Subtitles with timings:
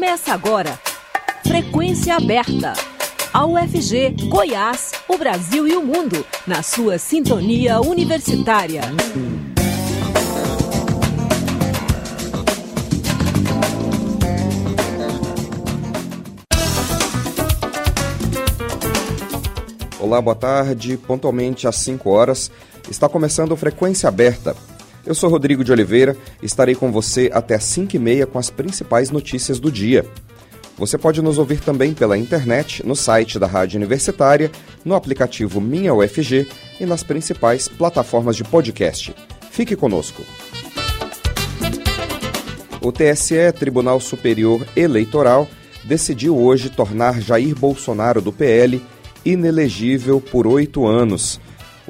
[0.00, 0.80] Começa agora.
[1.46, 2.72] Frequência aberta.
[3.34, 8.80] A UFG, Goiás, o Brasil e o mundo, na sua sintonia universitária.
[20.00, 20.96] Olá, boa tarde.
[20.96, 22.50] Pontualmente às 5 horas,
[22.90, 24.56] está começando Frequência Aberta.
[25.04, 28.50] Eu sou Rodrigo de Oliveira estarei com você até às 5 e meia com as
[28.50, 30.04] principais notícias do dia.
[30.76, 34.50] Você pode nos ouvir também pela internet, no site da Rádio Universitária,
[34.84, 36.48] no aplicativo Minha UFG
[36.80, 39.14] e nas principais plataformas de podcast.
[39.50, 40.22] Fique conosco.
[42.80, 45.46] O TSE, Tribunal Superior Eleitoral,
[45.84, 48.82] decidiu hoje tornar Jair Bolsonaro do PL
[49.24, 51.38] inelegível por oito anos.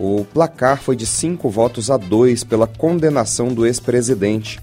[0.03, 4.59] O placar foi de cinco votos a dois pela condenação do ex-presidente.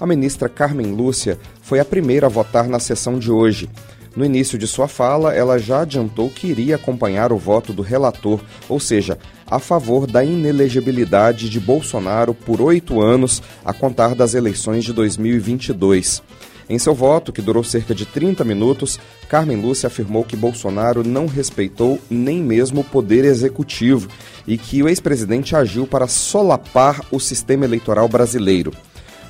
[0.00, 3.68] A ministra Carmen Lúcia foi a primeira a votar na sessão de hoje.
[4.16, 8.40] No início de sua fala, ela já adiantou que iria acompanhar o voto do relator,
[8.70, 14.82] ou seja, a favor da inelegibilidade de Bolsonaro por oito anos a contar das eleições
[14.82, 16.22] de 2022.
[16.70, 21.26] Em seu voto, que durou cerca de 30 minutos, Carmen Lúcia afirmou que Bolsonaro não
[21.26, 24.08] respeitou nem mesmo o poder executivo
[24.46, 28.72] e que o ex-presidente agiu para solapar o sistema eleitoral brasileiro.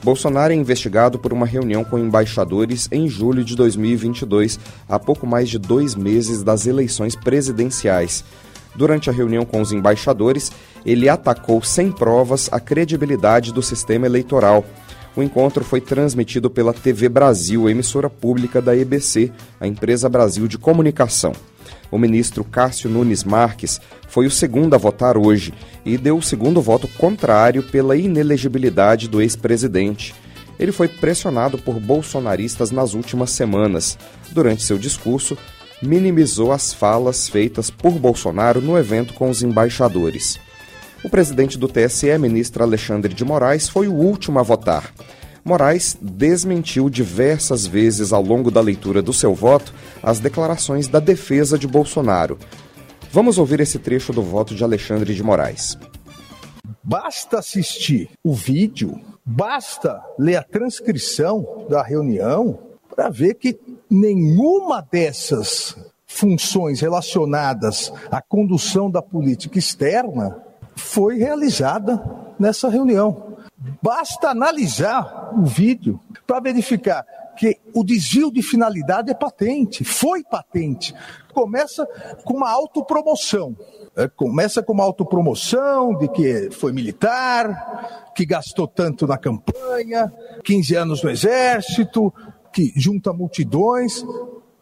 [0.04, 5.48] Bolsonaro é investigado por uma reunião com embaixadores em julho de 2022, há pouco mais
[5.48, 8.22] de dois meses das eleições presidenciais.
[8.76, 10.52] Durante a reunião com os embaixadores,
[10.84, 14.62] ele atacou sem provas a credibilidade do sistema eleitoral.
[15.20, 20.56] O encontro foi transmitido pela TV Brasil, emissora pública da EBC, a empresa Brasil de
[20.56, 21.34] Comunicação.
[21.90, 25.52] O ministro Cássio Nunes Marques foi o segundo a votar hoje
[25.84, 30.14] e deu o segundo voto contrário pela inelegibilidade do ex-presidente.
[30.58, 33.98] Ele foi pressionado por bolsonaristas nas últimas semanas.
[34.30, 35.36] Durante seu discurso,
[35.82, 40.40] minimizou as falas feitas por Bolsonaro no evento com os embaixadores.
[41.02, 44.92] O presidente do TSE, ministro Alexandre de Moraes, foi o último a votar.
[45.50, 51.58] Moraes desmentiu diversas vezes ao longo da leitura do seu voto as declarações da defesa
[51.58, 52.38] de Bolsonaro.
[53.10, 55.76] Vamos ouvir esse trecho do voto de Alexandre de Moraes.
[56.84, 63.58] Basta assistir o vídeo, basta ler a transcrição da reunião para ver que
[63.90, 70.36] nenhuma dessas funções relacionadas à condução da política externa
[70.76, 72.00] foi realizada
[72.38, 73.29] nessa reunião.
[73.82, 77.04] Basta analisar o vídeo para verificar
[77.36, 80.94] que o desvio de finalidade é patente, foi patente.
[81.32, 81.86] Começa
[82.22, 83.56] com uma autopromoção.
[83.96, 90.12] É, começa com uma autopromoção de que foi militar, que gastou tanto na campanha,
[90.44, 92.12] 15 anos no exército,
[92.52, 94.04] que junta multidões.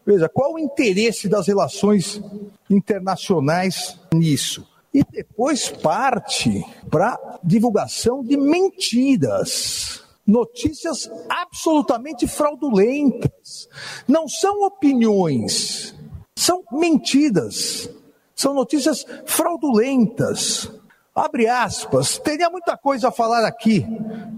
[0.05, 2.21] Veja, qual o interesse das relações
[2.69, 4.65] internacionais nisso?
[4.93, 10.03] E depois parte para divulgação de mentiras.
[10.25, 13.67] Notícias absolutamente fraudulentas.
[14.07, 15.95] Não são opiniões,
[16.35, 17.89] são mentiras.
[18.35, 20.71] São notícias fraudulentas.
[21.19, 23.85] Abre aspas, teria muita coisa a falar aqui,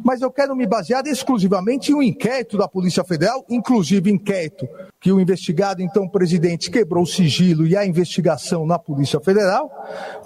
[0.04, 4.68] mas eu quero me basear exclusivamente em um inquérito da Polícia Federal, inclusive inquérito
[5.00, 9.70] que o investigado, então presidente, quebrou o sigilo e a investigação na Polícia Federal.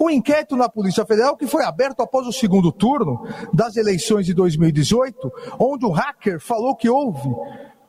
[0.00, 4.32] O inquérito na Polícia Federal que foi aberto após o segundo turno das eleições de
[4.32, 7.28] 2018, onde o hacker falou que houve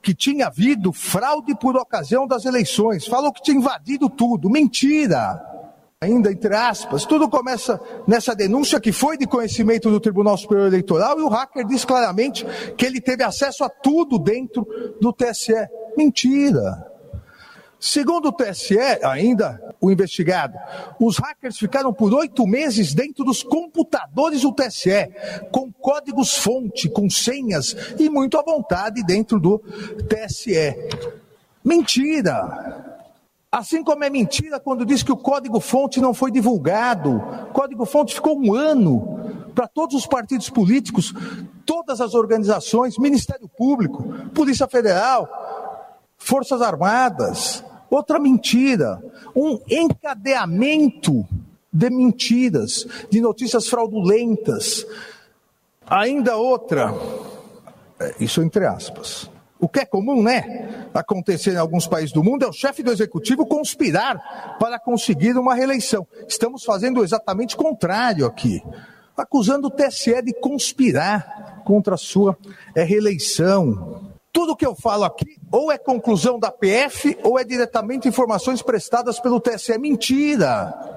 [0.02, 4.50] que tinha havido fraude por ocasião das eleições, falou que tinha invadido tudo.
[4.50, 5.57] Mentira!
[6.00, 11.20] Ainda entre aspas, tudo começa nessa denúncia que foi de conhecimento do Tribunal Superior Eleitoral
[11.20, 12.46] e o hacker diz claramente
[12.78, 14.64] que ele teve acesso a tudo dentro
[15.02, 15.56] do TSE.
[15.98, 16.86] Mentira.
[17.80, 20.56] Segundo o TSE, ainda o investigado,
[21.00, 25.12] os hackers ficaram por oito meses dentro dos computadores do TSE,
[25.52, 29.58] com códigos-fonte, com senhas e muito à vontade dentro do
[30.08, 30.76] TSE.
[31.66, 32.97] Mentira!
[33.52, 37.16] Assim como é mentira quando diz que o código-fonte não foi divulgado.
[37.50, 41.14] O código-fonte ficou um ano para todos os partidos políticos,
[41.66, 44.04] todas as organizações, Ministério Público,
[44.34, 45.28] Polícia Federal,
[46.18, 47.64] Forças Armadas.
[47.90, 49.02] Outra mentira,
[49.34, 51.26] um encadeamento
[51.72, 54.86] de mentiras, de notícias fraudulentas.
[55.86, 56.94] Ainda outra,
[57.98, 59.30] é, isso entre aspas.
[59.60, 60.90] O que é comum, né?
[60.94, 65.56] Acontecer em alguns países do mundo é o chefe do executivo conspirar para conseguir uma
[65.56, 66.08] reeleição.
[66.28, 68.64] Estamos fazendo exatamente o contrário aqui,
[69.16, 72.38] acusando o TSE de conspirar contra a sua
[72.76, 74.12] reeleição.
[74.32, 79.20] Tudo que eu falo aqui ou é conclusão da PF ou é diretamente informações prestadas
[79.20, 79.78] pelo TSE.
[79.80, 80.97] Mentira!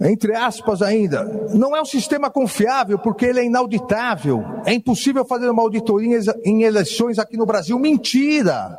[0.00, 4.44] Entre aspas ainda, não é um sistema confiável porque ele é inauditável.
[4.64, 7.76] É impossível fazer uma auditoria em eleições aqui no Brasil.
[7.78, 8.78] Mentira!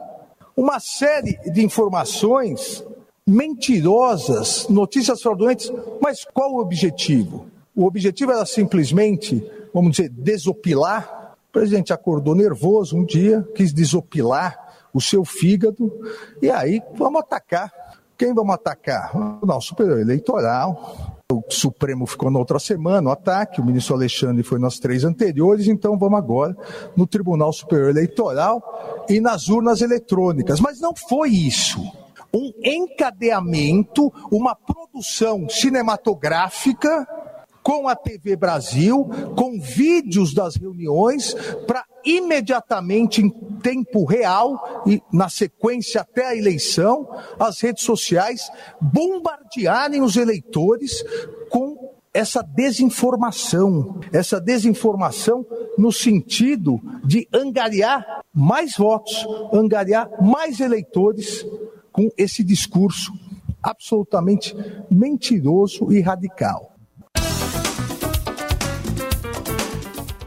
[0.56, 2.83] Uma série de informações
[3.27, 5.71] mentirosas, notícias fraudulentas,
[6.01, 7.45] mas qual o objetivo?
[7.75, 11.36] O objetivo era simplesmente, vamos dizer, desopilar.
[11.50, 15.92] O presidente acordou nervoso um dia, quis desopilar o seu fígado,
[16.42, 17.72] e aí vamos atacar.
[18.18, 19.15] Quem vamos atacar?
[19.42, 21.09] O nosso superior eleitoral.
[21.31, 25.68] O Supremo ficou na outra semana, o ataque, o ministro Alexandre foi nas três anteriores,
[25.68, 26.58] então vamos agora
[26.98, 30.60] no Tribunal Superior Eleitoral e nas urnas eletrônicas.
[30.60, 31.80] Mas não foi isso
[32.34, 37.08] um encadeamento, uma produção cinematográfica
[37.62, 41.36] com a TV Brasil, com vídeos das reuniões,
[41.68, 41.86] para
[42.18, 43.30] imediatamente, em
[43.62, 47.08] tempo real e na sequência até a eleição,
[47.40, 48.50] as redes sociais
[48.82, 51.04] bombardearem os eleitores
[51.50, 51.78] com
[52.12, 55.46] essa desinformação, essa desinformação
[55.78, 61.46] no sentido de angariar mais votos, angariar mais eleitores
[61.92, 63.14] com esse discurso
[63.62, 64.56] absolutamente
[64.90, 66.79] mentiroso e radical.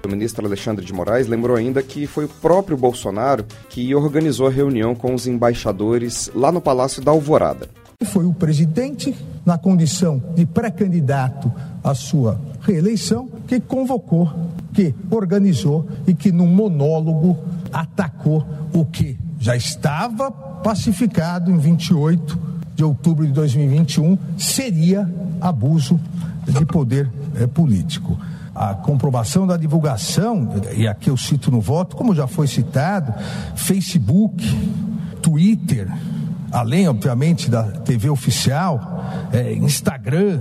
[0.05, 4.51] O ministro Alexandre de Moraes lembrou ainda que foi o próprio Bolsonaro que organizou a
[4.51, 7.69] reunião com os embaixadores lá no Palácio da Alvorada.
[8.07, 9.15] Foi o presidente,
[9.47, 11.53] na condição de pré-candidato
[11.85, 14.29] à sua reeleição, que convocou,
[14.73, 17.39] que organizou e que, num monólogo,
[17.73, 18.45] atacou
[18.75, 22.39] o que já estava pacificado em 28
[22.75, 25.09] de outubro de 2021 seria
[25.41, 26.01] abuso
[26.47, 28.19] de poder é, político.
[28.63, 33.13] A comprovação da divulgação, e aqui eu cito no voto, como já foi citado,
[33.57, 34.41] Facebook,
[35.21, 35.93] Twitter,
[36.53, 40.41] além, obviamente, da TV oficial, é, Instagram.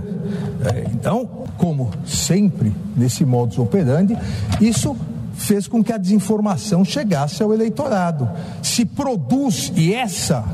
[0.63, 1.25] É, então,
[1.57, 4.15] como sempre nesse modus operandi,
[4.62, 4.95] isso
[5.33, 8.29] fez com que a desinformação chegasse ao eleitorado.
[8.62, 10.45] Se produz, e essa,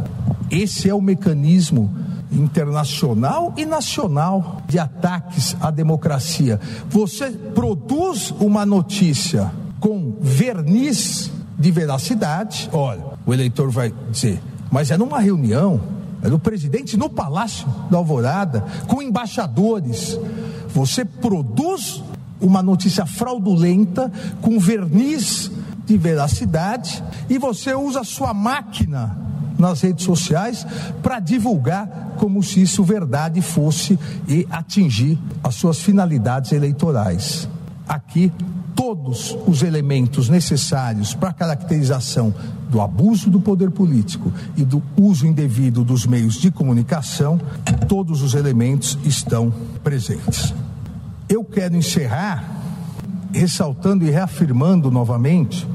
[0.50, 1.94] esse é o mecanismo
[2.32, 6.60] internacional e nacional de ataques à democracia.
[6.90, 14.42] Você produz uma notícia com verniz de veracidade, olha, o eleitor vai dizer,
[14.72, 15.82] mas é numa reunião,
[16.22, 20.20] é do presidente no Palácio da Alvorada, com embaixadores.
[20.70, 22.04] Você produz
[22.40, 25.50] uma notícia fraudulenta com verniz
[25.86, 29.27] de veracidade e você usa sua máquina
[29.58, 30.66] nas redes sociais
[31.02, 37.48] para divulgar como se isso verdade fosse e atingir as suas finalidades eleitorais.
[37.88, 38.32] Aqui
[38.76, 42.34] todos os elementos necessários para a caracterização
[42.70, 47.40] do abuso do poder político e do uso indevido dos meios de comunicação,
[47.88, 49.52] todos os elementos estão
[49.84, 50.54] presentes.
[51.28, 52.44] Eu quero encerrar
[53.34, 55.68] ressaltando e reafirmando novamente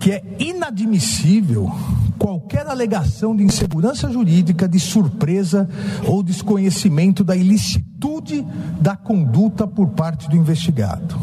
[0.00, 1.70] que é inadmissível
[2.18, 5.68] qualquer alegação de insegurança jurídica, de surpresa
[6.06, 8.44] ou desconhecimento da ilicitude
[8.80, 11.20] da conduta por parte do investigado.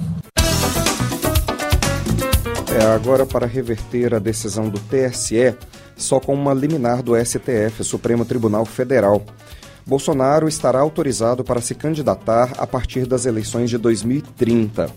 [2.80, 5.56] É, agora para reverter a decisão do TSE,
[5.96, 9.24] só com uma liminar do STF, Supremo Tribunal Federal.
[9.88, 14.92] Bolsonaro estará autorizado para se candidatar a partir das eleições de 2030.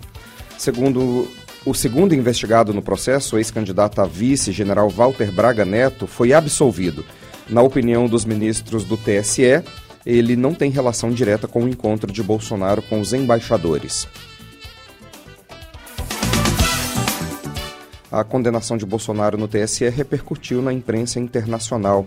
[0.59, 1.27] Segundo
[1.65, 7.05] o segundo investigado no processo, ex-candidato a vice, general Walter Braga Neto, foi absolvido.
[7.49, 9.63] Na opinião dos ministros do TSE,
[10.07, 14.09] ele não tem relação direta com o encontro de Bolsonaro com os embaixadores.
[18.11, 22.07] A condenação de Bolsonaro no TSE repercutiu na imprensa internacional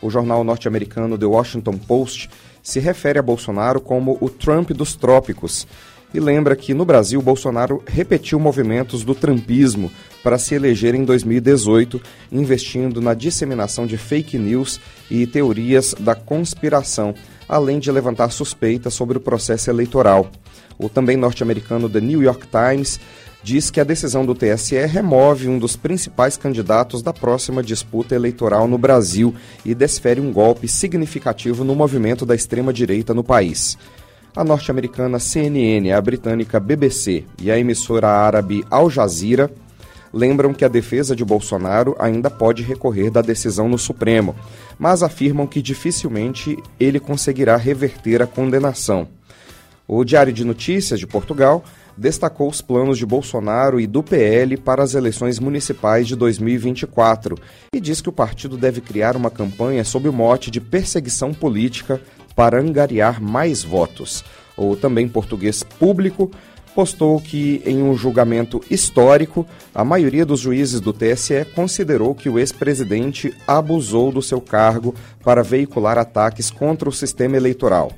[0.00, 2.28] o jornal norte-americano The Washington Post
[2.62, 5.66] se refere a Bolsonaro como o Trump dos trópicos
[6.14, 9.90] e lembra que no Brasil Bolsonaro repetiu movimentos do trumpismo
[10.22, 14.80] para se eleger em 2018, investindo na disseminação de fake news
[15.10, 17.14] e teorias da conspiração,
[17.48, 20.30] além de levantar suspeitas sobre o processo eleitoral.
[20.78, 23.00] O também norte-americano The New York Times
[23.42, 28.68] diz que a decisão do TSE remove um dos principais candidatos da próxima disputa eleitoral
[28.68, 33.76] no Brasil e desfere um golpe significativo no movimento da extrema-direita no país.
[34.36, 39.48] A norte-americana CNN, a britânica BBC e a emissora árabe Al Jazeera
[40.12, 44.34] lembram que a defesa de Bolsonaro ainda pode recorrer da decisão no Supremo,
[44.76, 49.06] mas afirmam que dificilmente ele conseguirá reverter a condenação.
[49.86, 51.62] O Diário de Notícias de Portugal
[51.96, 57.38] destacou os planos de Bolsonaro e do PL para as eleições municipais de 2024
[57.72, 62.00] e diz que o partido deve criar uma campanha sob o mote de perseguição política
[62.34, 64.24] para angariar mais votos.
[64.56, 66.30] O também português público
[66.74, 72.38] postou que, em um julgamento histórico, a maioria dos juízes do TSE considerou que o
[72.38, 77.92] ex-presidente abusou do seu cargo para veicular ataques contra o sistema eleitoral.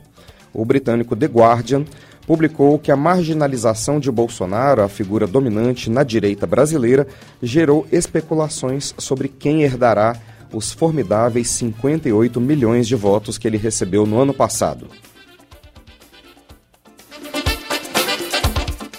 [0.52, 1.85] O britânico The Guardian
[2.26, 7.07] publicou que a marginalização de Bolsonaro, a figura dominante na direita brasileira,
[7.43, 10.16] gerou especulações sobre quem herdará
[10.56, 14.88] os formidáveis 58 milhões de votos que ele recebeu no ano passado.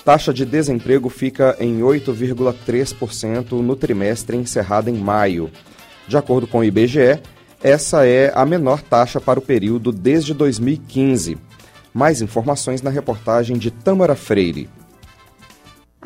[0.06, 5.52] Taxa de desemprego fica em 8,3% no trimestre encerrado em maio.
[6.08, 7.20] De acordo com o IBGE,
[7.62, 11.40] essa é a menor taxa para o período desde 2015.
[11.92, 14.70] Mais informações na reportagem de Tâmara Freire.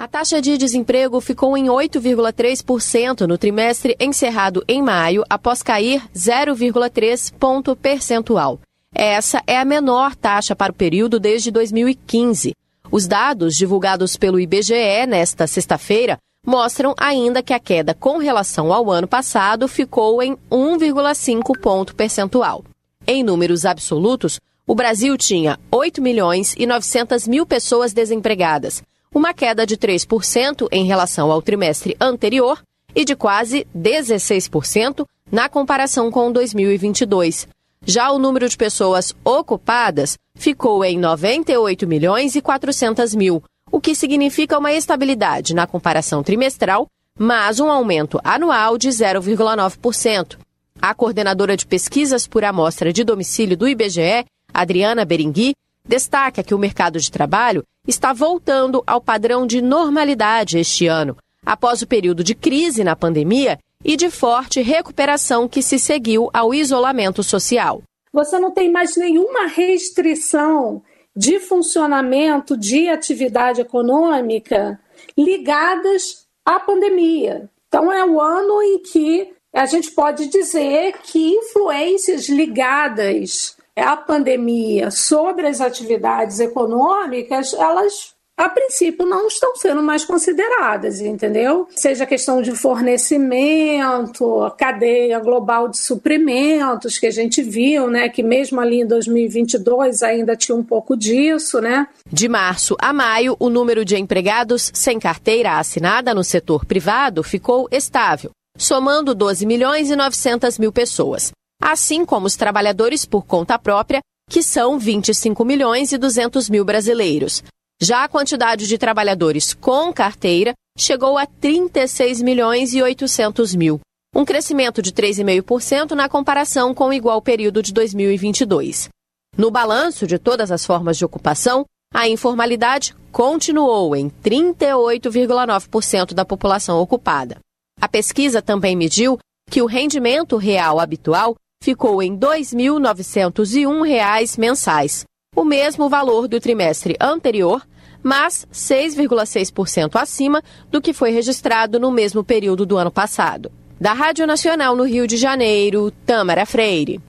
[0.01, 7.31] A taxa de desemprego ficou em 8,3% no trimestre encerrado em maio, após cair 0,3
[7.37, 8.59] ponto percentual.
[8.95, 12.55] Essa é a menor taxa para o período desde 2015.
[12.91, 18.89] Os dados divulgados pelo IBGE nesta sexta-feira mostram ainda que a queda com relação ao
[18.89, 22.63] ano passado ficou em 1,5 ponto percentual.
[23.05, 28.81] Em números absolutos, o Brasil tinha 8 milhões e 900 mil pessoas desempregadas,
[29.13, 32.61] uma queda de 3% em relação ao trimestre anterior
[32.95, 37.47] e de quase 16% na comparação com 2022.
[37.85, 43.95] Já o número de pessoas ocupadas ficou em 98 milhões e 400 mil, o que
[43.95, 46.87] significa uma estabilidade na comparação trimestral,
[47.17, 50.37] mas um aumento anual de 0,9%.
[50.81, 55.53] A coordenadora de pesquisas por amostra de domicílio do IBGE Adriana Berengui,
[55.87, 61.81] destaca que o mercado de trabalho está voltando ao padrão de normalidade este ano, após
[61.81, 67.23] o período de crise na pandemia e de forte recuperação que se seguiu ao isolamento
[67.23, 67.81] social.
[68.13, 70.83] Você não tem mais nenhuma restrição
[71.15, 74.79] de funcionamento de atividade econômica
[75.17, 77.49] ligadas à pandemia.
[77.67, 84.91] Então, é o ano em que a gente pode dizer que influências ligadas a pandemia
[84.91, 91.67] sobre as atividades econômicas, elas a princípio não estão sendo mais consideradas, entendeu?
[91.75, 98.59] Seja questão de fornecimento, cadeia global de suprimentos, que a gente viu, né, que mesmo
[98.59, 101.87] ali em 2022 ainda tinha um pouco disso, né?
[102.11, 107.67] De março a maio, o número de empregados sem carteira assinada no setor privado ficou
[107.71, 114.01] estável, somando 12 milhões e 900 mil pessoas assim como os trabalhadores por conta própria,
[114.29, 117.43] que são 25 milhões e 200 mil brasileiros.
[117.81, 123.79] Já a quantidade de trabalhadores com carteira chegou a 36 milhões e 800 mil,
[124.15, 128.89] um crescimento de 3,5% na comparação com o igual período de 2022.
[129.37, 136.79] No balanço de todas as formas de ocupação, a informalidade continuou em 38,9% da população
[136.79, 137.37] ocupada.
[137.79, 139.17] A pesquisa também mediu
[139.49, 146.97] que o rendimento real habitual ficou em R$ 2.901 mensais, o mesmo valor do trimestre
[146.99, 147.61] anterior,
[148.03, 150.41] mas 6,6% acima
[150.71, 153.51] do que foi registrado no mesmo período do ano passado.
[153.79, 156.99] Da Rádio Nacional no Rio de Janeiro, Tâmara Freire.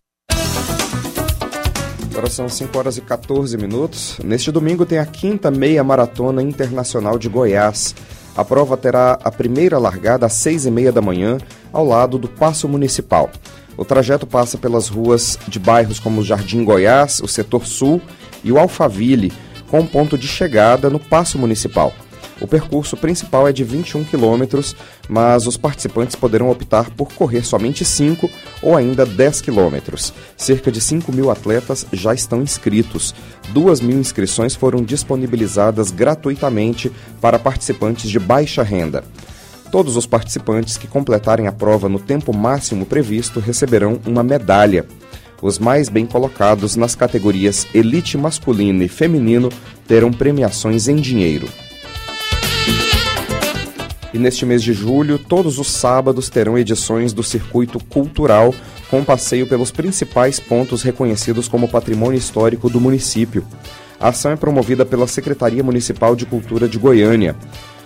[2.10, 4.18] Agora são 5 horas e 14 minutos.
[4.22, 7.94] Neste domingo tem a quinta meia maratona internacional de Goiás.
[8.36, 11.38] A prova terá a primeira largada às seis e meia da manhã,
[11.72, 13.30] ao lado do Paço Municipal.
[13.76, 18.00] O trajeto passa pelas ruas de bairros como o Jardim Goiás, o Setor Sul
[18.44, 19.32] e o Alphaville,
[19.68, 21.92] com um ponto de chegada no Paço Municipal.
[22.42, 24.74] O percurso principal é de 21 quilômetros,
[25.08, 28.28] mas os participantes poderão optar por correr somente 5
[28.60, 30.12] ou ainda 10 quilômetros.
[30.36, 33.14] Cerca de 5 mil atletas já estão inscritos.
[33.50, 39.04] 2 mil inscrições foram disponibilizadas gratuitamente para participantes de baixa renda.
[39.72, 44.84] Todos os participantes que completarem a prova no tempo máximo previsto receberão uma medalha.
[45.40, 49.48] Os mais bem colocados nas categorias Elite Masculino e Feminino
[49.88, 51.48] terão premiações em dinheiro.
[54.12, 58.54] E neste mês de julho, todos os sábados terão edições do Circuito Cultural,
[58.90, 63.42] com passeio pelos principais pontos reconhecidos como patrimônio histórico do município.
[63.98, 67.34] A ação é promovida pela Secretaria Municipal de Cultura de Goiânia.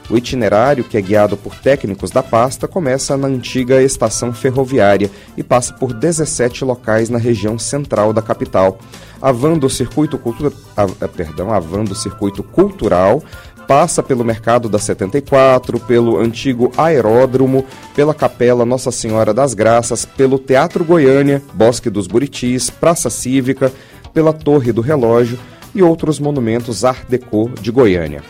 [0.08, 5.42] O itinerário, que é guiado por técnicos da pasta, começa na antiga estação ferroviária e
[5.42, 8.78] passa por 17 locais na região central da capital.
[9.20, 10.52] A van do circuito, cultura...
[10.76, 13.22] a, perdão, a van do circuito cultural
[13.66, 17.64] passa pelo mercado da 74, pelo antigo aeródromo,
[17.96, 23.72] pela Capela Nossa Senhora das Graças, pelo Teatro Goiânia, Bosque dos Buritis, Praça Cívica,
[24.14, 25.36] pela Torre do Relógio
[25.74, 28.22] e outros monumentos Art Deco de Goiânia.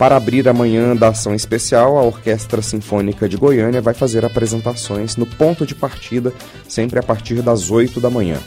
[0.00, 5.14] Para abrir a manhã da ação especial, a Orquestra Sinfônica de Goiânia vai fazer apresentações
[5.14, 6.32] no ponto de partida,
[6.66, 8.38] sempre a partir das 8 da manhã.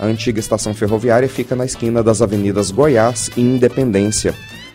[0.00, 4.34] A antiga estação ferroviária fica na esquina das avenidas Goiás e Independência.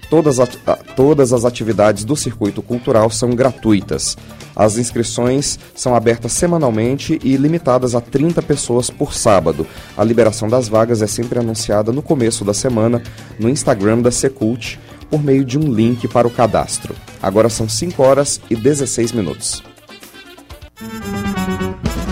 [0.10, 0.48] Todas, a,
[0.96, 4.18] todas as atividades do circuito cultural são gratuitas.
[4.56, 9.68] As inscrições são abertas semanalmente e limitadas a 30 pessoas por sábado.
[9.98, 13.04] A liberação das vagas é sempre anunciada no começo da semana
[13.38, 14.80] no Instagram da Secult
[15.12, 16.96] por meio de um link para o cadastro.
[17.22, 19.62] Agora são 5 horas e 16 minutos.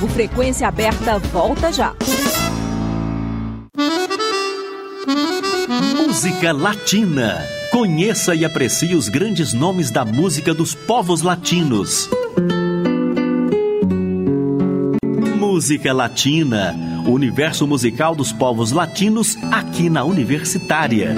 [0.03, 1.95] O Frequência Aberta volta já.
[5.95, 7.41] Música Latina.
[7.71, 12.09] Conheça e aprecie os grandes nomes da música dos povos latinos.
[15.37, 16.75] Música Latina.
[17.07, 21.15] O universo musical dos povos latinos aqui na Universitária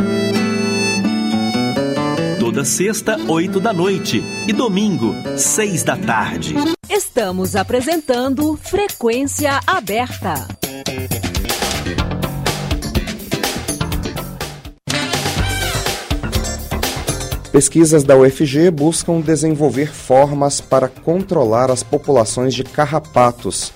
[2.52, 6.54] toda sexta, oito da noite e domingo, seis da tarde.
[6.90, 10.34] Estamos apresentando Frequência Aberta.
[17.54, 23.72] Pesquisas da UFG buscam desenvolver formas para controlar as populações de carrapatos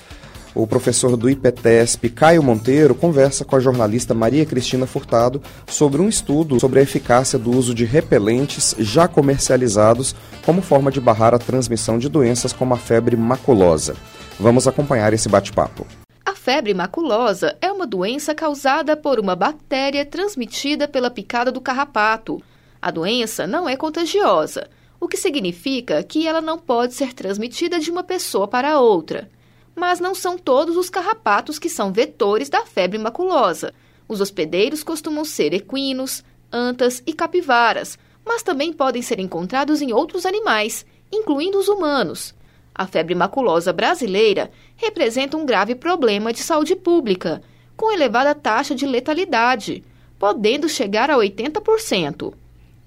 [0.55, 6.07] o professor do IPTESP, Caio Monteiro, conversa com a jornalista Maria Cristina Furtado sobre um
[6.07, 11.39] estudo sobre a eficácia do uso de repelentes já comercializados como forma de barrar a
[11.39, 13.97] transmissão de doenças como a febre maculosa.
[14.39, 15.85] Vamos acompanhar esse bate-papo.
[16.25, 22.41] A febre maculosa é uma doença causada por uma bactéria transmitida pela picada do carrapato.
[22.81, 24.69] A doença não é contagiosa,
[24.99, 29.29] o que significa que ela não pode ser transmitida de uma pessoa para outra
[29.75, 33.73] mas não são todos os carrapatos que são vetores da febre maculosa.
[34.07, 40.25] Os hospedeiros costumam ser equinos, antas e capivaras, mas também podem ser encontrados em outros
[40.25, 42.33] animais, incluindo os humanos.
[42.73, 47.41] A febre maculosa brasileira representa um grave problema de saúde pública,
[47.75, 49.83] com elevada taxa de letalidade,
[50.17, 52.33] podendo chegar a 80%.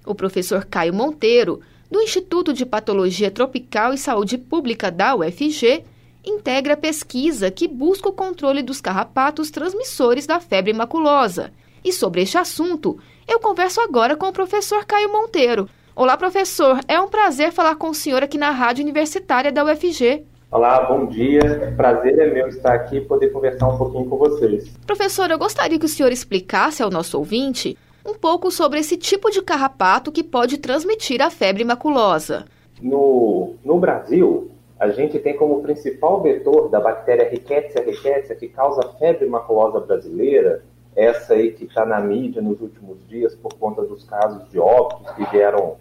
[0.04, 5.84] O professor Caio Monteiro, do Instituto de Patologia Tropical e Saúde Pública da UFG,
[6.28, 11.52] integra a pesquisa que busca o controle dos carrapatos transmissores da febre maculosa.
[11.84, 15.68] E sobre este assunto, eu converso agora com o professor Caio Monteiro.
[15.94, 16.80] Olá, professor.
[16.86, 20.24] É um prazer falar com o senhor aqui na Rádio Universitária da UFG.
[20.50, 21.74] Olá, bom dia.
[21.76, 24.68] Prazer é meu estar aqui e poder conversar um pouquinho com vocês.
[24.86, 29.30] Professor, eu gostaria que o senhor explicasse ao nosso ouvinte um pouco sobre esse tipo
[29.30, 32.46] de carrapato que pode transmitir a febre maculosa.
[32.80, 38.82] No, no Brasil, a gente tem como principal vetor da bactéria Rickettsia rickettsiae, que causa
[38.98, 40.62] febre maculosa brasileira,
[40.94, 45.12] essa aí que está na mídia nos últimos dias por conta dos casos de óbitos
[45.12, 45.76] que vieram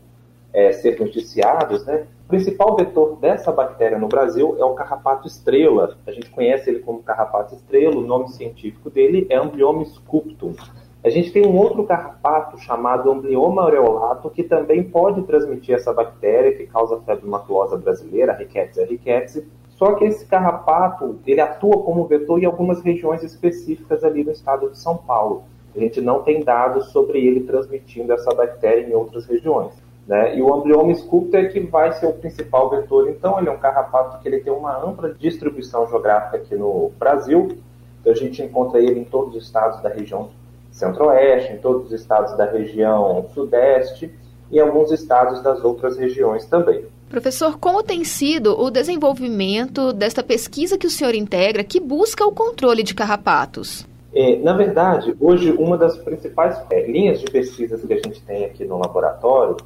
[0.54, 2.08] é, ser noticiados, né?
[2.26, 5.98] O principal vetor dessa bactéria no Brasil é o carrapato estrela.
[6.06, 10.54] A gente conhece ele como carrapato estrela, o nome científico dele é Amblioma sculptum.
[11.04, 16.56] A gente tem um outro carrapato chamado amblioma aureolato que também pode transmitir essa bactéria
[16.56, 19.46] que causa febre maculosa brasileira, Rickettsia rickettsiae.
[19.70, 24.72] Só que esse carrapato, ele atua como vetor em algumas regiões específicas ali no estado
[24.72, 25.44] de São Paulo.
[25.76, 29.74] A gente não tem dados sobre ele transmitindo essa bactéria em outras regiões.
[30.08, 30.36] Né?
[30.36, 33.08] E o amblioma sculptor é que vai ser o principal vetor.
[33.10, 37.58] Então, ele é um carrapato que ele tem uma ampla distribuição geográfica aqui no Brasil.
[38.02, 40.30] Então, a gente encontra ele em todos os estados da região
[40.78, 44.12] centro-oeste, em todos os estados da região sudeste
[44.52, 46.86] e alguns estados das outras regiões também.
[47.10, 52.32] Professor, como tem sido o desenvolvimento desta pesquisa que o senhor integra que busca o
[52.32, 53.88] controle de carrapatos?
[54.14, 58.46] É, na verdade, hoje uma das principais é, linhas de pesquisas que a gente tem
[58.46, 59.58] aqui no laboratório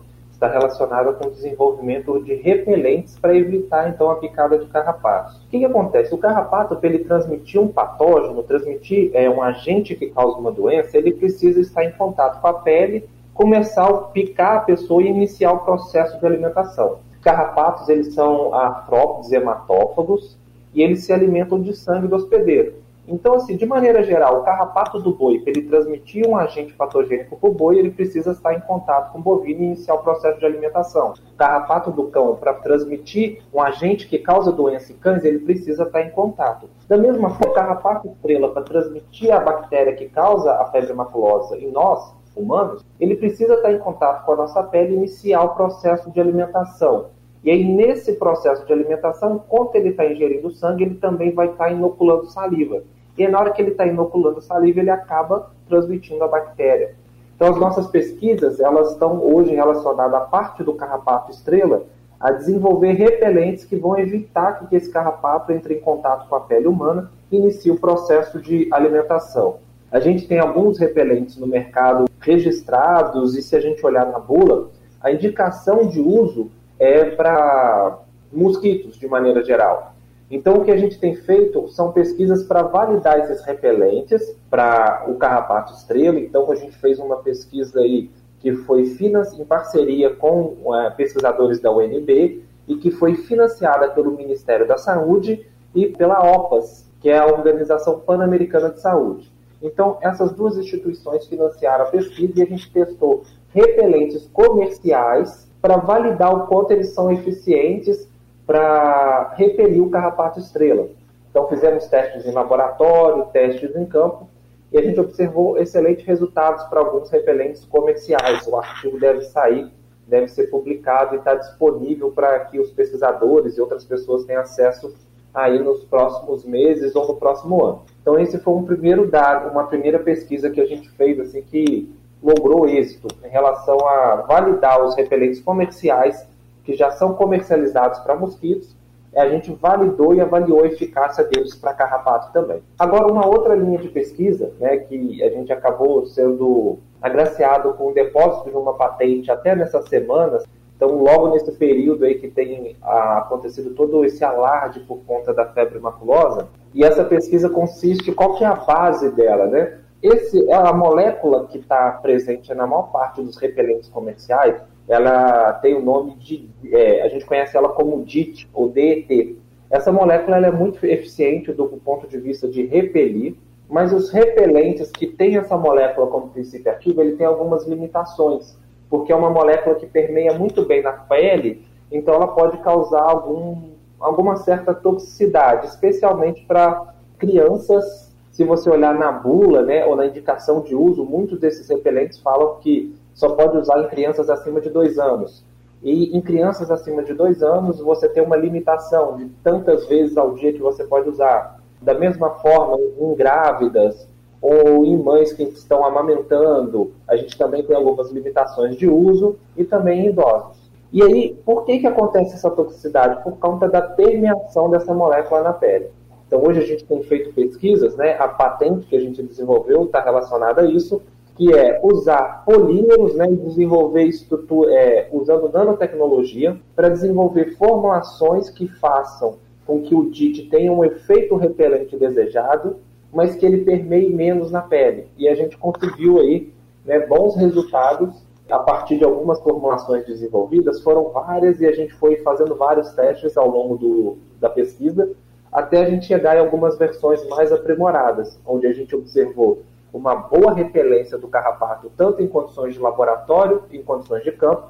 [0.42, 5.38] está relacionada com o desenvolvimento de repelentes para evitar então a picada de carrapatos.
[5.38, 6.16] O que, que acontece?
[6.16, 10.98] O carrapato, para ele transmitir um patógeno, transmitir é, um agente que causa uma doença,
[10.98, 15.52] ele precisa estar em contato com a pele, começar a picar a pessoa e iniciar
[15.52, 16.98] o processo de alimentação.
[17.22, 20.40] Carrapatos, eles são artrópodes hematófagos
[20.74, 22.81] e eles se alimentam de sangue do hospedeiro.
[23.12, 27.38] Então, assim, de maneira geral, o carrapato do boi, para ele transmitir um agente patogênico
[27.38, 30.40] para o boi, ele precisa estar em contato com o bovino e iniciar o processo
[30.40, 31.14] de alimentação.
[31.34, 35.84] O carrapato do cão, para transmitir um agente que causa doença em cães, ele precisa
[35.84, 36.70] estar em contato.
[36.88, 41.58] Da mesma forma, o carrapato estrela, para transmitir a bactéria que causa a febre maculosa
[41.58, 45.50] em nós, humanos, ele precisa estar em contato com a nossa pele e iniciar o
[45.50, 47.08] processo de alimentação.
[47.44, 51.72] E aí, nesse processo de alimentação, enquanto ele está ingerindo sangue, ele também vai estar
[51.72, 52.84] inoculando saliva.
[53.18, 56.96] E na hora que ele está inoculando saliva, ele acaba transmitindo a bactéria.
[57.36, 61.84] Então, as nossas pesquisas, elas estão hoje relacionadas à parte do carrapato estrela,
[62.20, 66.68] a desenvolver repelentes que vão evitar que esse carrapato entre em contato com a pele
[66.68, 69.58] humana e inicie o processo de alimentação.
[69.92, 74.70] A gente tem alguns repelentes no mercado registrados e se a gente olhar na bula,
[75.02, 77.98] a indicação de uso é para
[78.32, 79.91] mosquitos de maneira geral.
[80.32, 85.16] Então, o que a gente tem feito são pesquisas para validar esses repelentes para o
[85.16, 86.18] carrapato estrela.
[86.18, 91.70] Então, a gente fez uma pesquisa aí que foi em parceria com é, pesquisadores da
[91.70, 97.28] UNB e que foi financiada pelo Ministério da Saúde e pela OPAS, que é a
[97.28, 99.32] Organização Pan-Americana de Saúde.
[99.62, 106.34] Então, essas duas instituições financiaram a pesquisa e a gente testou repelentes comerciais para validar
[106.34, 108.08] o quanto eles são eficientes
[108.52, 110.90] para repelir o carrapato estrela.
[111.30, 114.28] Então, fizemos testes em laboratório, testes em campo,
[114.74, 118.46] e a gente observou excelentes resultados para alguns repelentes comerciais.
[118.46, 119.72] O artigo deve sair,
[120.06, 124.94] deve ser publicado e está disponível para que os pesquisadores e outras pessoas tenham acesso
[125.34, 127.84] aí nos próximos meses ou no próximo ano.
[128.02, 131.90] Então, esse foi um primeiro dado, uma primeira pesquisa que a gente fez, assim, que
[132.22, 136.30] logrou êxito em relação a validar os repelentes comerciais
[136.64, 138.76] que já são comercializados para mosquitos,
[139.16, 142.62] a gente validou e avaliou a eficácia deles para carrapato também.
[142.80, 147.94] Agora, uma outra linha de pesquisa, né, que a gente acabou sendo agraciado com o
[147.94, 150.46] depósito de uma patente até nessas semanas,
[150.76, 155.46] então logo nesse período aí que tem ah, acontecido todo esse alarde por conta da
[155.46, 159.78] febre maculosa, e essa pesquisa consiste, qual que é a base dela, né?
[160.02, 164.56] Esse, é a molécula que está presente na maior parte dos repelentes comerciais,
[164.88, 169.38] ela tem o nome de, é, a gente conhece ela como DIT, ou DET.
[169.70, 173.36] Essa molécula é muito eficiente do ponto de vista de repelir,
[173.70, 178.58] mas os repelentes que têm essa molécula como princípio ativo, ele tem algumas limitações,
[178.90, 183.70] porque é uma molécula que permeia muito bem na pele, então ela pode causar algum,
[183.98, 188.12] alguma certa toxicidade, especialmente para crianças.
[188.30, 192.56] Se você olhar na bula, né, ou na indicação de uso, muitos desses repelentes falam
[192.60, 195.44] que só pode usar em crianças acima de dois anos.
[195.84, 200.36] E em crianças acima de dois anos, você tem uma limitação de tantas vezes ao
[200.36, 201.60] dia que você pode usar.
[201.82, 204.08] Da mesma forma, em grávidas
[204.40, 209.64] ou em mães que estão amamentando, a gente também tem algumas limitações de uso e
[209.64, 210.62] também em idosos.
[210.94, 213.24] E aí, por que, que acontece essa toxicidade?
[213.24, 215.90] Por conta da permeação dessa molécula na pele.
[216.28, 218.18] Então, hoje a gente tem feito pesquisas, né?
[218.20, 221.02] A patente que a gente desenvolveu está relacionada a isso,
[221.42, 228.68] que é usar polímeros né, e desenvolver estrutura, é, usando nanotecnologia para desenvolver formulações que
[228.68, 232.76] façam com que o DIT tenha um efeito repelente desejado,
[233.12, 235.08] mas que ele permeie menos na pele.
[235.18, 236.54] E a gente conseguiu aí
[236.86, 242.18] né, bons resultados a partir de algumas formulações desenvolvidas, foram várias e a gente foi
[242.18, 245.12] fazendo vários testes ao longo do, da pesquisa,
[245.52, 250.54] até a gente chegar em algumas versões mais aprimoradas, onde a gente observou uma boa
[250.54, 254.70] repelência do carrapato, tanto em condições de laboratório, em condições de campo,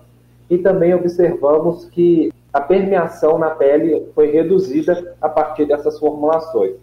[0.50, 6.76] e também observamos que a permeação na pele foi reduzida a partir dessas formulações.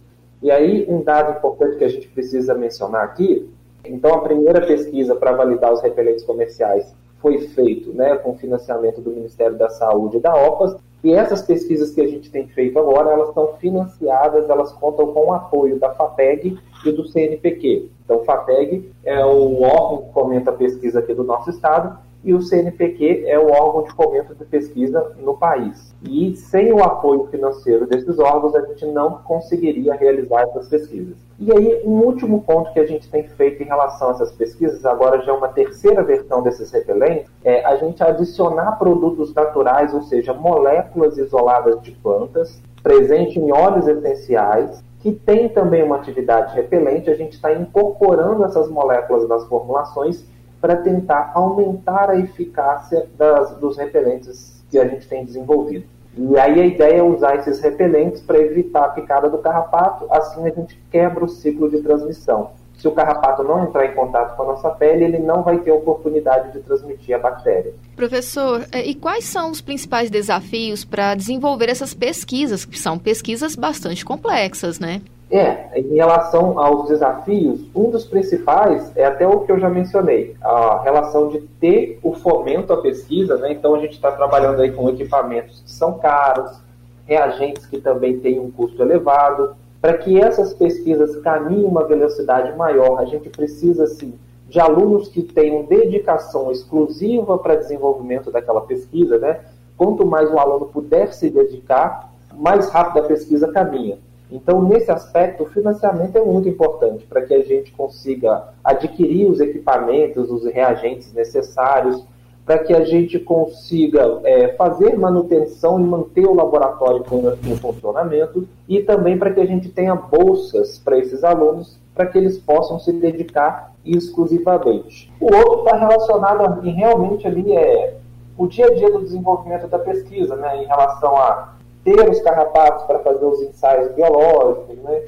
[0.43, 3.51] E aí, um dado importante que a gente precisa mencionar aqui,
[3.85, 9.11] então a primeira pesquisa para validar os repelentes comerciais foi feito né, com financiamento do
[9.11, 13.11] Ministério da Saúde e da OPAS, e essas pesquisas que a gente tem feito agora,
[13.11, 17.89] elas estão financiadas, elas contam com o apoio da FAPEG e do CNPq.
[18.05, 22.35] Então, o FAPEG é o órgão que fomenta a pesquisa aqui do nosso estado e
[22.35, 25.95] o CNPq é o órgão de fomento de pesquisa no país.
[26.03, 31.17] E sem o apoio financeiro desses órgãos, a gente não conseguiria realizar essas pesquisas.
[31.39, 34.85] E aí, um último ponto que a gente tem feito em relação a essas pesquisas,
[34.85, 40.03] agora já é uma terceira versão desses repelentes, é a gente adicionar produtos naturais, ou
[40.03, 47.09] seja, moléculas isoladas de plantas, presente em óleos essenciais, que tem também uma atividade repelente,
[47.09, 50.27] a gente está incorporando essas moléculas nas formulações
[50.61, 55.87] para tentar aumentar a eficácia das, dos repelentes que a gente tem desenvolvido.
[56.17, 60.47] E aí a ideia é usar esses repelentes para evitar a picada do carrapato, assim
[60.47, 62.51] a gente quebra o ciclo de transmissão.
[62.77, 65.73] Se o carrapato não entrar em contato com a nossa pele, ele não vai ter
[65.73, 67.75] oportunidade de transmitir a bactéria.
[67.97, 73.57] Professor, é, e quais são os principais desafios para desenvolver essas pesquisas, que são pesquisas
[73.57, 75.03] bastante complexas, né?
[75.31, 80.35] É, em relação aos desafios, um dos principais é até o que eu já mencionei,
[80.41, 83.53] a relação de ter o fomento à pesquisa, né?
[83.53, 86.59] Então a gente está trabalhando aí com equipamentos que são caros,
[87.05, 89.55] reagentes que também têm um custo elevado.
[89.83, 94.15] Para que essas pesquisas caminhem uma velocidade maior, a gente precisa sim
[94.49, 99.41] de alunos que tenham dedicação exclusiva para desenvolvimento daquela pesquisa, né?
[99.77, 103.99] Quanto mais o aluno puder se dedicar, mais rápido a pesquisa caminha.
[104.31, 109.41] Então, nesse aspecto, o financiamento é muito importante para que a gente consiga adquirir os
[109.41, 112.05] equipamentos, os reagentes necessários,
[112.49, 117.05] para que a gente consiga é, fazer manutenção e manter o laboratório
[117.45, 122.17] em funcionamento e também para que a gente tenha bolsas para esses alunos, para que
[122.17, 125.13] eles possam se dedicar exclusivamente.
[125.21, 127.99] O outro está relacionado a, realmente ali é
[128.39, 131.55] o dia a dia do desenvolvimento da pesquisa, né, em relação a
[131.97, 135.05] ter os carrapatos para fazer os ensaios biológicos, né?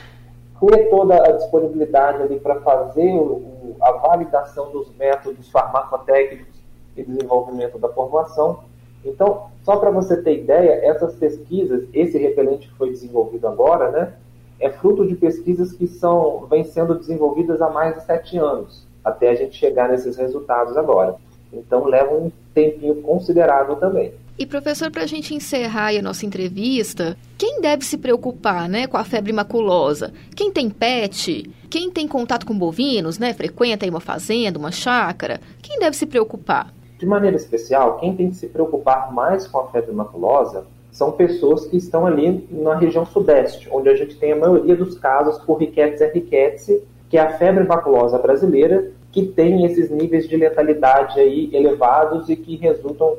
[0.61, 6.61] ter toda a disponibilidade ali para fazer o, a validação dos métodos farmacotécnicos
[6.97, 8.61] e desenvolvimento da formação.
[9.05, 14.15] Então, só para você ter ideia, essas pesquisas, esse repelente que foi desenvolvido agora, né,
[14.59, 19.31] é fruto de pesquisas que são, vêm sendo desenvolvidas há mais de sete anos, até
[19.31, 21.17] a gente chegar nesses resultados agora.
[21.53, 24.13] Então, leva um tempinho considerável também.
[24.41, 28.97] E professor, para a gente encerrar a nossa entrevista, quem deve se preocupar, né, com
[28.97, 30.15] a febre maculosa?
[30.35, 31.51] Quem tem pet?
[31.69, 35.41] Quem tem contato com bovinos, né, frequenta uma fazenda, uma chácara?
[35.61, 36.73] Quem deve se preocupar?
[36.99, 41.67] De maneira especial, quem tem que se preocupar mais com a febre maculosa são pessoas
[41.67, 45.59] que estão ali na região sudeste, onde a gente tem a maioria dos casos por
[45.59, 51.51] Rickettsia rickettsii, que é a febre maculosa brasileira, que tem esses níveis de letalidade aí
[51.53, 53.19] elevados e que resultam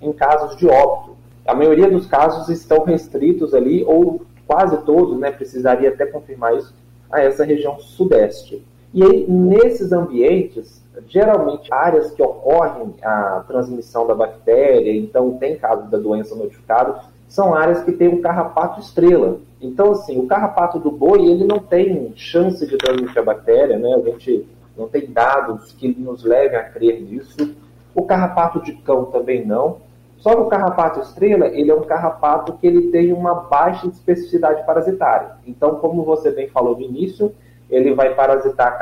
[0.00, 1.16] em casos de óbito.
[1.46, 6.74] A maioria dos casos estão restritos ali, ou quase todos, né, precisaria até confirmar isso,
[7.10, 8.64] a essa região sudeste.
[8.92, 15.90] E aí, nesses ambientes, geralmente áreas que ocorrem a transmissão da bactéria, então tem caso
[15.90, 19.38] da doença notificado, são áreas que têm um carrapato estrela.
[19.60, 23.94] Então, assim, o carrapato do boi, ele não tem chance de transmitir a bactéria, né?
[23.94, 27.54] A gente não tem dados que nos levem a crer nisso.
[27.94, 29.78] O carrapato de cão também não.
[30.18, 34.64] Só que o carrapato estrela, ele é um carrapato que ele tem uma baixa especificidade
[34.64, 35.32] parasitária.
[35.46, 37.32] Então, como você bem falou no início,
[37.68, 38.78] ele vai parasitar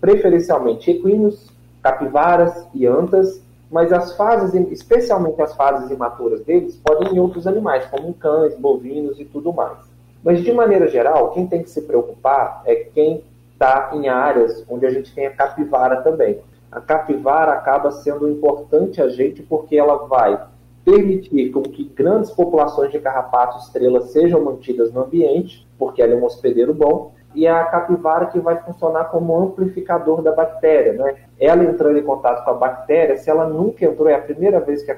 [0.00, 1.48] preferencialmente equinos,
[1.82, 3.40] capivaras e antas,
[3.70, 8.54] mas as fases, especialmente as fases imaturas deles, podem ir em outros animais, como cães,
[8.58, 9.78] bovinos e tudo mais.
[10.22, 13.24] Mas, de maneira geral, quem tem que se preocupar é quem
[13.62, 16.40] está em áreas onde a gente tem a capivara também
[16.72, 20.42] a capivara acaba sendo importante agente porque ela vai
[20.82, 26.16] permitir com que grandes populações de carrapato estrela sejam mantidas no ambiente, porque ela é
[26.16, 30.94] um hospedeiro bom, e é a capivara que vai funcionar como amplificador da bactéria.
[30.94, 31.16] Né?
[31.38, 34.82] Ela entrando em contato com a bactéria, se ela nunca entrou, é a primeira vez
[34.82, 34.92] que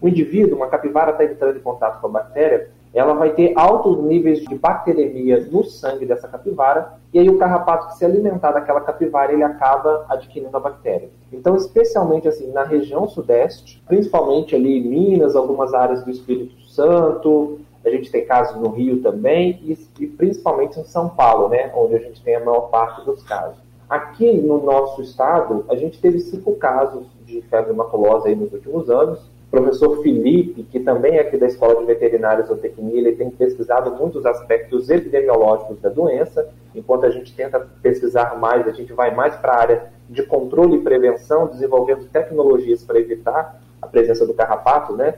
[0.00, 4.02] um indivíduo, uma capivara, está entrando em contato com a bactéria, ela vai ter altos
[4.02, 8.80] níveis de bacteremia no sangue dessa capivara, e aí o carrapato que se alimentar daquela
[8.80, 11.10] capivara, ele acaba adquirindo a bactéria.
[11.32, 17.58] Então, especialmente assim, na região sudeste, principalmente ali em Minas, algumas áreas do Espírito Santo,
[17.84, 21.94] a gente tem casos no Rio também, e, e principalmente em São Paulo, né, onde
[21.94, 23.56] a gente tem a maior parte dos casos.
[23.88, 28.90] Aqui no nosso estado, a gente teve cinco casos de febre maculosa aí nos últimos
[28.90, 29.20] anos,
[29.50, 34.26] professor Felipe, que também é aqui da Escola de Veterinária Zootecnia, ele tem pesquisado muitos
[34.26, 36.48] aspectos epidemiológicos da doença.
[36.74, 40.76] Enquanto a gente tenta pesquisar mais, a gente vai mais para a área de controle
[40.76, 45.14] e prevenção, desenvolvendo tecnologias para evitar a presença do carrapato, né?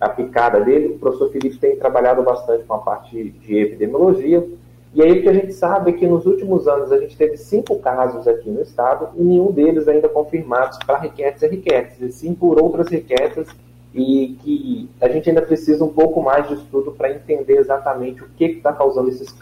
[0.00, 0.94] A picada dele.
[0.94, 4.46] O professor Felipe tem trabalhado bastante com a parte de epidemiologia.
[4.94, 7.36] E aí o que a gente sabe é que nos últimos anos a gente teve
[7.36, 12.12] cinco casos aqui no estado e nenhum deles ainda confirmados para riquetes e riquetes, e
[12.12, 13.48] sim por outras riquetes
[13.94, 18.28] e que a gente ainda precisa um pouco mais de estudo para entender exatamente o
[18.36, 19.32] que está causando esses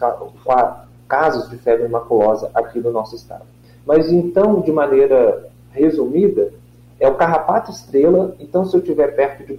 [1.08, 3.44] casos de febre maculosa aqui no nosso estado.
[3.86, 6.52] Mas então, de maneira resumida,
[7.00, 8.36] é o carrapato estrela.
[8.38, 9.58] Então, se eu estiver perto de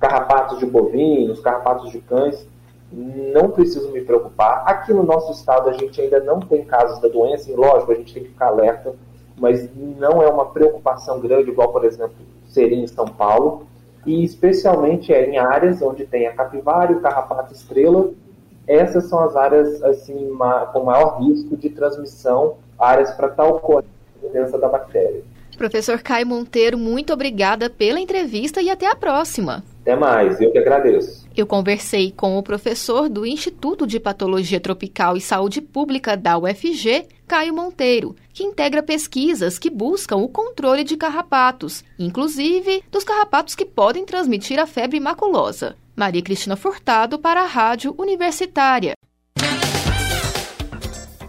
[0.00, 2.48] carrapatos de bovinos, carrapatos de cães,
[2.90, 4.62] não preciso me preocupar.
[4.66, 7.94] Aqui no nosso estado a gente ainda não tem casos da doença, e lógico, a
[7.94, 8.94] gente tem que ficar alerta,
[9.36, 12.16] mas não é uma preocupação grande, igual, por exemplo,
[12.48, 13.66] seria em São Paulo,
[14.06, 18.10] e especialmente é em áreas onde tem a capivara e o carrapato estrela.
[18.66, 20.30] Essas são as áreas assim
[20.72, 25.22] com maior risco de transmissão, áreas para tal ocorrendo a presença da bactéria.
[25.56, 29.64] Professor Caio Monteiro, muito obrigada pela entrevista e até a próxima.
[29.88, 31.26] Até mais, eu que agradeço.
[31.34, 37.06] Eu conversei com o professor do Instituto de Patologia Tropical e Saúde Pública da UFG,
[37.26, 43.64] Caio Monteiro, que integra pesquisas que buscam o controle de carrapatos, inclusive dos carrapatos que
[43.64, 45.74] podem transmitir a febre maculosa.
[45.96, 48.92] Maria Cristina Furtado para a Rádio Universitária.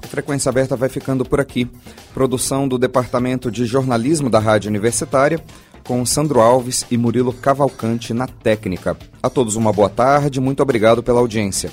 [0.10, 1.70] Frequência Aberta vai ficando por aqui.
[2.14, 5.42] Produção do Departamento de Jornalismo da Rádio Universitária,
[5.90, 8.96] com Sandro Alves e Murilo Cavalcante na técnica.
[9.24, 11.72] A todos uma boa tarde, muito obrigado pela audiência.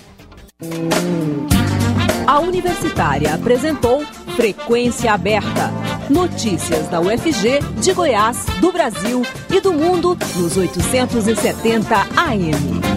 [2.26, 4.02] A Universitária apresentou
[4.34, 5.70] Frequência Aberta.
[6.08, 12.95] Notícias da UFG, de Goiás, do Brasil e do mundo nos 870 AM.